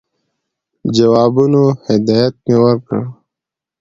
[0.95, 3.01] جوابونو هدایت مي ورکړ.